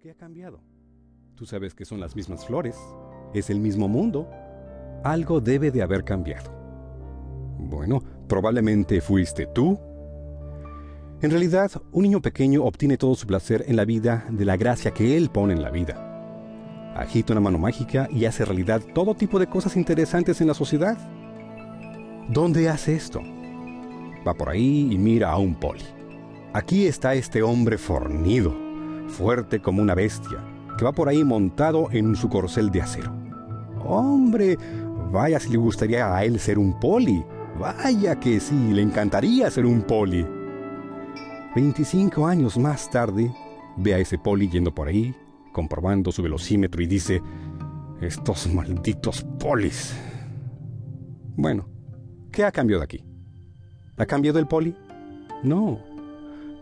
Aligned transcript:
¿Qué 0.00 0.10
ha 0.10 0.14
cambiado? 0.14 0.62
Tú 1.34 1.44
sabes 1.44 1.74
que 1.74 1.84
son 1.84 2.00
las 2.00 2.16
mismas 2.16 2.46
flores, 2.46 2.74
es 3.34 3.50
el 3.50 3.60
mismo 3.60 3.86
mundo. 3.86 4.30
Algo 5.04 5.42
debe 5.42 5.70
de 5.70 5.82
haber 5.82 6.04
cambiado. 6.04 6.50
Bueno, 7.58 8.02
probablemente 8.26 9.02
fuiste 9.02 9.44
tú. 9.44 9.78
En 11.20 11.30
realidad, 11.30 11.70
un 11.92 12.04
niño 12.04 12.22
pequeño 12.22 12.64
obtiene 12.64 12.96
todo 12.96 13.14
su 13.14 13.26
placer 13.26 13.62
en 13.68 13.76
la 13.76 13.84
vida 13.84 14.24
de 14.30 14.46
la 14.46 14.56
gracia 14.56 14.92
que 14.92 15.18
él 15.18 15.28
pone 15.28 15.52
en 15.52 15.60
la 15.60 15.70
vida. 15.70 16.94
Agita 16.96 17.34
una 17.34 17.42
mano 17.42 17.58
mágica 17.58 18.08
y 18.10 18.24
hace 18.24 18.46
realidad 18.46 18.80
todo 18.94 19.14
tipo 19.14 19.38
de 19.38 19.48
cosas 19.48 19.76
interesantes 19.76 20.40
en 20.40 20.46
la 20.46 20.54
sociedad. 20.54 20.96
¿Dónde 22.30 22.70
hace 22.70 22.94
esto? 22.94 23.20
Va 24.26 24.32
por 24.32 24.48
ahí 24.48 24.88
y 24.90 24.96
mira 24.96 25.30
a 25.30 25.36
un 25.36 25.56
poli. 25.56 25.84
Aquí 26.54 26.86
está 26.86 27.12
este 27.12 27.42
hombre 27.42 27.76
fornido, 27.76 28.69
fuerte 29.10 29.60
como 29.60 29.82
una 29.82 29.94
bestia, 29.94 30.38
que 30.78 30.84
va 30.84 30.92
por 30.92 31.08
ahí 31.08 31.24
montado 31.24 31.88
en 31.92 32.16
su 32.16 32.28
corcel 32.28 32.70
de 32.70 32.82
acero. 32.82 33.12
Hombre, 33.84 34.56
vaya 35.12 35.38
si 35.38 35.50
le 35.50 35.58
gustaría 35.58 36.14
a 36.14 36.24
él 36.24 36.38
ser 36.38 36.58
un 36.58 36.78
poli. 36.78 37.22
Vaya 37.58 38.18
que 38.18 38.40
sí, 38.40 38.72
le 38.72 38.80
encantaría 38.80 39.50
ser 39.50 39.66
un 39.66 39.82
poli. 39.82 40.26
25 41.54 42.26
años 42.26 42.56
más 42.56 42.88
tarde, 42.88 43.30
ve 43.76 43.94
a 43.94 43.98
ese 43.98 44.16
poli 44.16 44.48
yendo 44.48 44.72
por 44.72 44.88
ahí, 44.88 45.14
comprobando 45.52 46.12
su 46.12 46.22
velocímetro 46.22 46.80
y 46.80 46.86
dice, 46.86 47.20
estos 48.00 48.46
malditos 48.52 49.26
polis. 49.38 49.94
Bueno, 51.36 51.68
¿qué 52.30 52.44
ha 52.44 52.52
cambiado 52.52 52.82
aquí? 52.82 53.04
¿Ha 53.96 54.06
cambiado 54.06 54.38
el 54.38 54.46
poli? 54.46 54.74
No, 55.42 55.80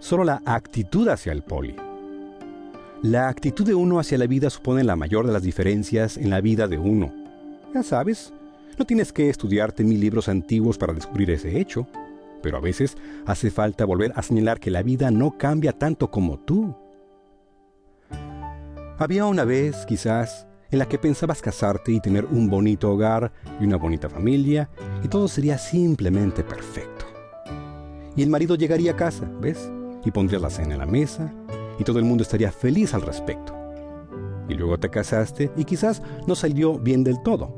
solo 0.01 0.25
la 0.25 0.43
actitud 0.45 1.07
hacia 1.09 1.33
el 1.33 1.43
poli. 1.43 1.77
La 3.03 3.29
actitud 3.29 3.65
de 3.65 3.77
uno 3.77 4.01
hacia 4.01 4.19
la 4.19 4.27
vida 4.27 4.51
supone 4.51 4.83
la 4.83 4.97
mayor 4.97 5.25
de 5.25 5.33
las 5.33 5.45
diferencias 5.45 6.17
en 6.17 6.31
la 6.31 6.41
vida 6.41 6.67
de 6.67 6.79
uno. 6.79 7.15
Ya 7.73 7.85
sabes, 7.85 8.33
no 8.77 8.85
tienes 8.85 9.13
que 9.13 9.31
estudiarte 9.31 9.85
mil 9.85 10.01
libros 10.01 10.29
antiguos 10.29 10.77
para 10.79 10.93
descubrir 10.93 11.31
ese 11.31 11.61
hecho, 11.61 11.87
pero 12.43 12.57
a 12.57 12.61
veces 12.61 12.97
hace 13.25 13.53
falta 13.53 13.85
volver 13.85 14.13
a 14.17 14.23
señalar 14.23 14.59
que 14.59 14.73
la 14.73 14.83
vida 14.83 15.13
no 15.13 15.39
cambia 15.39 15.73
tanto 15.73 16.11
como 16.11 16.41
tú. 16.41 16.75
Había 18.99 19.27
una 19.27 19.45
vez, 19.45 19.87
quizás, 19.87 20.49
en 20.73 20.81
la 20.81 20.89
que 20.89 20.99
pensabas 20.99 21.41
casarte 21.41 21.93
y 21.93 22.01
tener 22.01 22.25
un 22.25 22.51
bonito 22.51 22.91
hogar 22.91 23.33
y 23.61 23.65
una 23.65 23.77
bonita 23.77 24.11
familia, 24.11 24.71
y 25.05 25.09
todo 25.09 25.29
sería 25.29 25.57
simplemente 25.57 26.43
perfecto. 26.43 27.07
Y 28.17 28.25
el 28.25 28.29
marido 28.29 28.57
llegaría 28.57 28.91
a 28.91 28.97
casa, 28.97 29.31
¿ves? 29.41 29.71
Y 30.05 30.11
pondría 30.11 30.41
la 30.41 30.51
cena 30.51 30.75
en 30.75 30.81
la 30.81 30.87
mesa, 30.87 31.33
y 31.79 31.85
todo 31.85 31.99
el 31.99 32.05
mundo 32.05 32.23
estaría 32.23 32.53
feliz 32.53 32.95
al 32.95 33.03
respecto. 33.03 33.55
Y 34.49 34.55
luego 34.55 34.79
te 34.79 34.89
casaste 34.89 35.51
y 35.57 35.65
quizás 35.65 36.03
no 36.27 36.35
salió 36.35 36.79
bien 36.79 37.05
del 37.05 37.23
todo. 37.23 37.55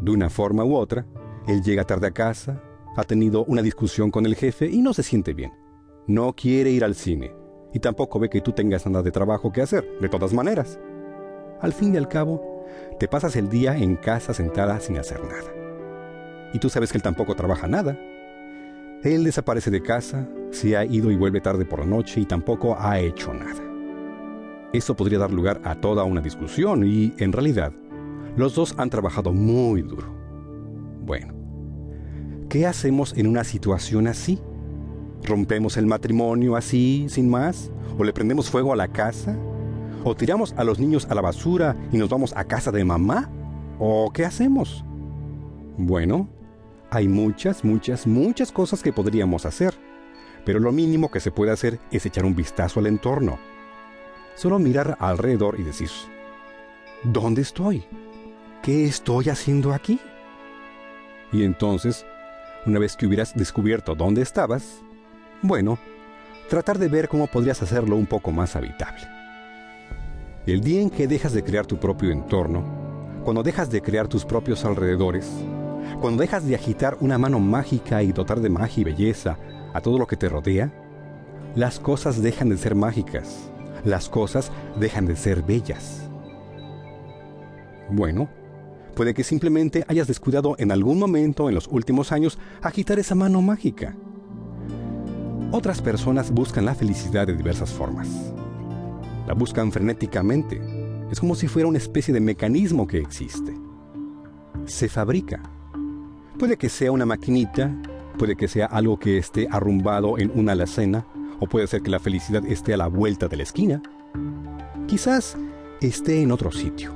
De 0.00 0.10
una 0.10 0.30
forma 0.30 0.64
u 0.64 0.74
otra, 0.74 1.06
él 1.46 1.62
llega 1.62 1.84
tarde 1.84 2.08
a 2.08 2.12
casa, 2.12 2.62
ha 2.96 3.04
tenido 3.04 3.44
una 3.44 3.62
discusión 3.62 4.10
con 4.10 4.26
el 4.26 4.34
jefe 4.34 4.68
y 4.68 4.80
no 4.80 4.92
se 4.92 5.02
siente 5.02 5.34
bien. 5.34 5.52
No 6.06 6.34
quiere 6.34 6.70
ir 6.70 6.84
al 6.84 6.94
cine 6.94 7.34
y 7.72 7.78
tampoco 7.78 8.18
ve 8.18 8.30
que 8.30 8.40
tú 8.40 8.52
tengas 8.52 8.86
nada 8.86 9.02
de 9.02 9.10
trabajo 9.10 9.52
que 9.52 9.60
hacer, 9.60 9.86
de 10.00 10.08
todas 10.08 10.32
maneras. 10.32 10.78
Al 11.60 11.72
fin 11.72 11.94
y 11.94 11.98
al 11.98 12.08
cabo, 12.08 12.64
te 12.98 13.08
pasas 13.08 13.36
el 13.36 13.48
día 13.48 13.76
en 13.76 13.96
casa 13.96 14.32
sentada 14.32 14.80
sin 14.80 14.96
hacer 14.98 15.20
nada. 15.22 15.52
Y 16.54 16.58
tú 16.58 16.70
sabes 16.70 16.90
que 16.90 16.98
él 16.98 17.02
tampoco 17.02 17.34
trabaja 17.34 17.66
nada. 17.66 17.98
Él 19.02 19.24
desaparece 19.24 19.70
de 19.70 19.82
casa, 19.82 20.26
se 20.50 20.76
ha 20.76 20.84
ido 20.84 21.10
y 21.10 21.16
vuelve 21.16 21.40
tarde 21.40 21.64
por 21.64 21.80
la 21.80 21.86
noche 21.86 22.20
y 22.20 22.24
tampoco 22.24 22.76
ha 22.78 22.98
hecho 23.00 23.32
nada. 23.34 23.62
Eso 24.72 24.94
podría 24.94 25.18
dar 25.18 25.32
lugar 25.32 25.60
a 25.64 25.80
toda 25.80 26.04
una 26.04 26.20
discusión 26.20 26.86
y, 26.86 27.14
en 27.18 27.32
realidad, 27.32 27.72
los 28.36 28.54
dos 28.54 28.74
han 28.78 28.90
trabajado 28.90 29.32
muy 29.32 29.82
duro. 29.82 30.14
Bueno, 31.04 31.34
¿qué 32.48 32.66
hacemos 32.66 33.16
en 33.16 33.26
una 33.26 33.44
situación 33.44 34.06
así? 34.06 34.40
¿Rompemos 35.22 35.76
el 35.76 35.86
matrimonio 35.86 36.56
así, 36.56 37.06
sin 37.08 37.30
más? 37.30 37.70
¿O 37.98 38.04
le 38.04 38.12
prendemos 38.12 38.50
fuego 38.50 38.72
a 38.72 38.76
la 38.76 38.88
casa? 38.88 39.38
¿O 40.04 40.14
tiramos 40.14 40.52
a 40.56 40.64
los 40.64 40.78
niños 40.78 41.06
a 41.10 41.14
la 41.14 41.22
basura 41.22 41.76
y 41.90 41.96
nos 41.96 42.08
vamos 42.08 42.32
a 42.36 42.44
casa 42.44 42.70
de 42.70 42.84
mamá? 42.84 43.30
¿O 43.78 44.10
qué 44.12 44.24
hacemos? 44.24 44.84
Bueno, 45.78 46.28
hay 46.90 47.08
muchas, 47.08 47.64
muchas, 47.64 48.06
muchas 48.06 48.52
cosas 48.52 48.82
que 48.82 48.92
podríamos 48.92 49.46
hacer, 49.46 49.74
pero 50.46 50.60
lo 50.60 50.70
mínimo 50.70 51.10
que 51.10 51.18
se 51.18 51.32
puede 51.32 51.50
hacer 51.50 51.80
es 51.90 52.06
echar 52.06 52.24
un 52.24 52.36
vistazo 52.36 52.78
al 52.78 52.86
entorno. 52.86 53.38
Solo 54.36 54.60
mirar 54.60 54.96
alrededor 55.00 55.58
y 55.58 55.64
decir, 55.64 55.90
¿dónde 57.02 57.42
estoy? 57.42 57.84
¿Qué 58.62 58.84
estoy 58.84 59.28
haciendo 59.28 59.74
aquí? 59.74 59.98
Y 61.32 61.42
entonces, 61.42 62.06
una 62.64 62.78
vez 62.78 62.96
que 62.96 63.06
hubieras 63.06 63.34
descubierto 63.34 63.96
dónde 63.96 64.22
estabas, 64.22 64.82
bueno, 65.42 65.78
tratar 66.48 66.78
de 66.78 66.88
ver 66.88 67.08
cómo 67.08 67.26
podrías 67.26 67.60
hacerlo 67.60 67.96
un 67.96 68.06
poco 68.06 68.30
más 68.30 68.54
habitable. 68.54 69.02
El 70.46 70.60
día 70.60 70.80
en 70.80 70.90
que 70.90 71.08
dejas 71.08 71.32
de 71.32 71.42
crear 71.42 71.66
tu 71.66 71.80
propio 71.80 72.12
entorno, 72.12 72.62
cuando 73.24 73.42
dejas 73.42 73.68
de 73.68 73.82
crear 73.82 74.06
tus 74.06 74.24
propios 74.24 74.64
alrededores, 74.64 75.28
cuando 76.00 76.20
dejas 76.20 76.46
de 76.46 76.54
agitar 76.54 76.96
una 77.00 77.18
mano 77.18 77.40
mágica 77.40 78.02
y 78.02 78.12
dotar 78.12 78.40
de 78.40 78.50
magia 78.50 78.80
y 78.80 78.84
belleza 78.84 79.38
a 79.72 79.80
todo 79.80 79.98
lo 79.98 80.06
que 80.06 80.16
te 80.16 80.28
rodea, 80.28 80.72
las 81.54 81.80
cosas 81.80 82.22
dejan 82.22 82.50
de 82.50 82.58
ser 82.58 82.74
mágicas, 82.74 83.50
las 83.84 84.08
cosas 84.08 84.52
dejan 84.78 85.06
de 85.06 85.16
ser 85.16 85.42
bellas. 85.42 86.08
Bueno, 87.88 88.28
puede 88.94 89.14
que 89.14 89.24
simplemente 89.24 89.84
hayas 89.88 90.08
descuidado 90.08 90.56
en 90.58 90.72
algún 90.72 90.98
momento 90.98 91.48
en 91.48 91.54
los 91.54 91.68
últimos 91.68 92.12
años 92.12 92.38
agitar 92.62 92.98
esa 92.98 93.14
mano 93.14 93.40
mágica. 93.42 93.94
Otras 95.52 95.80
personas 95.80 96.32
buscan 96.32 96.64
la 96.64 96.74
felicidad 96.74 97.26
de 97.26 97.36
diversas 97.36 97.70
formas. 97.70 98.08
La 99.26 99.34
buscan 99.34 99.70
frenéticamente. 99.72 100.60
Es 101.10 101.20
como 101.20 101.34
si 101.34 101.46
fuera 101.46 101.68
una 101.68 101.78
especie 101.78 102.12
de 102.12 102.20
mecanismo 102.20 102.86
que 102.86 102.98
existe. 102.98 103.54
Se 104.64 104.88
fabrica. 104.88 105.55
Puede 106.38 106.58
que 106.58 106.68
sea 106.68 106.92
una 106.92 107.06
maquinita, 107.06 107.74
puede 108.18 108.36
que 108.36 108.46
sea 108.46 108.66
algo 108.66 108.98
que 108.98 109.16
esté 109.16 109.48
arrumbado 109.50 110.18
en 110.18 110.30
una 110.34 110.52
alacena, 110.52 111.06
o 111.40 111.46
puede 111.46 111.66
ser 111.66 111.80
que 111.80 111.90
la 111.90 111.98
felicidad 111.98 112.44
esté 112.44 112.74
a 112.74 112.76
la 112.76 112.88
vuelta 112.88 113.26
de 113.26 113.38
la 113.38 113.42
esquina. 113.42 113.82
Quizás 114.86 115.36
esté 115.80 116.20
en 116.20 116.32
otro 116.32 116.52
sitio. 116.52 116.92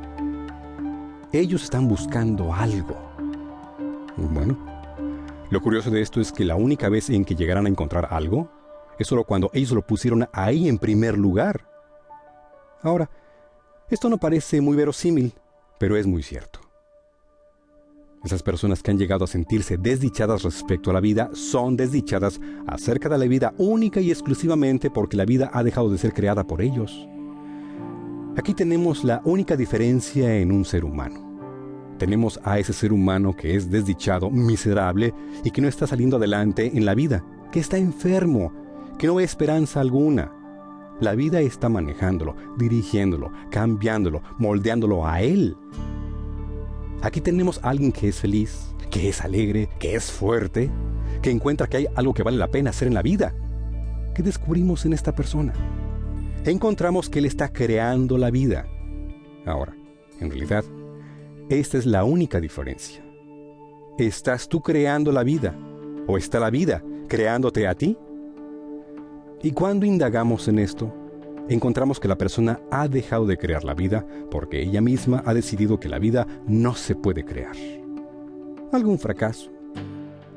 Ellos 1.32 1.64
están 1.64 1.88
buscando 1.88 2.52
algo. 2.52 2.96
Bueno, 4.18 4.58
lo 5.48 5.62
curioso 5.62 5.90
de 5.90 6.02
esto 6.02 6.20
es 6.20 6.32
que 6.32 6.44
la 6.44 6.56
única 6.56 6.90
vez 6.90 7.08
en 7.08 7.24
que 7.24 7.34
llegarán 7.34 7.64
a 7.64 7.70
encontrar 7.70 8.08
algo 8.10 8.50
es 8.98 9.06
solo 9.06 9.24
cuando 9.24 9.50
ellos 9.54 9.72
lo 9.72 9.86
pusieron 9.86 10.28
ahí 10.34 10.68
en 10.68 10.78
primer 10.78 11.16
lugar. 11.16 11.66
Ahora, 12.82 13.08
esto 13.88 14.10
no 14.10 14.18
parece 14.18 14.60
muy 14.60 14.76
verosímil, 14.76 15.32
pero 15.78 15.96
es 15.96 16.06
muy 16.06 16.22
cierto. 16.22 16.59
Esas 18.25 18.42
personas 18.42 18.82
que 18.82 18.91
han 18.91 18.98
llegado 18.98 19.25
a 19.25 19.28
sentirse 19.28 19.78
desdichadas 19.78 20.42
respecto 20.42 20.91
a 20.91 20.92
la 20.92 21.00
vida 21.00 21.31
son 21.32 21.76
desdichadas 21.76 22.41
acerca 22.66 23.08
de 23.08 23.19
la 23.19 23.25
vida 23.25 23.54
única 23.58 24.00
y 24.00 24.10
exclusivamente 24.10 24.91
porque 24.91 25.16
la 25.16 25.25
vida 25.25 25.50
ha 25.53 25.62
dejado 25.62 25.91
de 25.91 25.98
ser 25.98 26.12
creada 26.12 26.47
por 26.47 26.60
ellos. 26.60 27.08
Aquí 28.36 28.54
tenemos 28.54 29.04
la 29.04 29.22
única 29.25 29.56
diferencia 29.56 30.36
en 30.36 30.53
un 30.53 30.64
ser 30.64 30.84
humano 30.84 31.31
tenemos 32.00 32.41
a 32.44 32.58
ese 32.58 32.72
ser 32.72 32.94
humano 32.94 33.36
que 33.36 33.54
es 33.54 33.70
desdichado, 33.70 34.31
miserable 34.31 35.12
y 35.44 35.50
que 35.50 35.60
no 35.60 35.69
está 35.69 35.87
saliendo 35.87 36.16
adelante 36.16 36.72
en 36.75 36.87
la 36.87 36.94
vida, 36.94 37.22
que 37.52 37.60
está 37.60 37.76
enfermo, 37.76 38.54
que 38.98 39.06
no 39.06 39.16
ve 39.16 39.25
esperanza 39.25 39.82
alguna. 39.82 40.32
La 40.98 41.14
vida 41.14 41.42
está 41.42 41.69
manejándolo, 41.69 42.37
dirigiéndolo, 42.56 43.31
cambiándolo, 43.50 44.22
moldeándolo 44.38 45.06
a 45.06 45.20
él. 45.20 45.58
Aquí 47.02 47.20
tenemos 47.23 47.58
a 47.62 47.70
alguien 47.70 47.93
que 47.93 48.08
es 48.08 48.20
feliz, 48.20 48.75
que 48.91 49.08
es 49.08 49.23
alegre, 49.23 49.70
que 49.79 49.94
es 49.94 50.11
fuerte, 50.12 50.70
que 51.23 51.31
encuentra 51.31 51.67
que 51.67 51.79
hay 51.79 51.87
algo 51.94 52.12
que 52.12 52.23
vale 52.23 52.37
la 52.37 52.49
pena 52.49 52.70
hacer 52.70 52.88
en 52.88 52.94
la 52.94 53.02
vida. 53.02 53.35
¿Qué 54.14 54.23
descubrimos 54.23 54.85
en 54.85 54.93
esta 54.93 55.14
persona? 55.14 55.55
Encontramos 56.44 57.08
que 57.08 57.20
él 57.20 57.25
está 57.25 57.52
creando 57.52 58.19
la 58.19 58.31
vida. 58.31 58.67
Ahora, 59.47 59.75
en 60.20 60.31
realidad, 60.31 60.64
esta 61.49 61.79
es 61.79 61.87
la 61.87 62.05
única 62.05 62.38
diferencia. 62.38 63.03
¿Estás 63.99 64.49
tú 64.49 64.61
creando 64.61 65.11
la 65.11 65.23
vida 65.23 65.56
o 66.06 66.19
está 66.19 66.38
la 66.38 66.50
vida 66.50 66.82
creándote 67.08 67.67
a 67.67 67.75
ti? 67.75 67.96
Y 69.43 69.53
cuando 69.53 69.87
indagamos 69.87 70.49
en 70.49 70.58
esto, 70.58 70.94
encontramos 71.55 71.99
que 71.99 72.08
la 72.08 72.17
persona 72.17 72.61
ha 72.70 72.87
dejado 72.88 73.26
de 73.26 73.37
crear 73.37 73.64
la 73.64 73.75
vida 73.75 74.06
porque 74.31 74.62
ella 74.62 74.81
misma 74.81 75.23
ha 75.26 75.35
decidido 75.35 75.81
que 75.81 75.88
la 75.88 75.99
vida 75.99 76.26
no 76.47 76.75
se 76.75 76.94
puede 76.94 77.25
crear. 77.25 77.56
¿Algún 78.73 78.99
fracaso? 78.99 79.50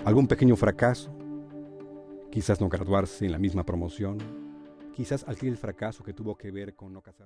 ¿Algún 0.06 0.28
pequeño 0.28 0.56
fracaso? 0.56 1.16
Quizás 2.32 2.60
no 2.60 2.68
graduarse 2.68 3.26
en 3.26 3.32
la 3.32 3.38
misma 3.38 3.64
promoción. 3.64 4.18
Quizás 4.96 5.24
aquel 5.28 5.56
fracaso 5.56 6.04
que 6.04 6.14
tuvo 6.14 6.36
que 6.36 6.50
ver 6.50 6.74
con 6.74 6.92
no 6.92 7.02
casarse. 7.02 7.22